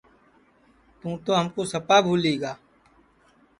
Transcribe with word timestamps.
تُوں 0.99 1.15
تو 1.23 1.31
ہمکُو 1.39 1.63
سپا 1.71 1.97
بھولی 2.05 2.35
گا 2.41 2.53